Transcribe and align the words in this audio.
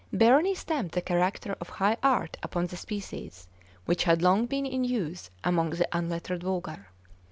Berni 0.11 0.55
stamped 0.55 0.95
the 0.95 1.01
character 1.03 1.55
of 1.61 1.69
high 1.69 1.95
art 2.01 2.35
upon 2.41 2.65
the 2.65 2.75
species, 2.75 3.47
which 3.85 4.05
had 4.05 4.23
long 4.23 4.47
been 4.47 4.65
in 4.65 4.83
use 4.83 5.29
among 5.43 5.69
the 5.69 5.87
unlettered 5.95 6.41
vulgar. 6.41 6.87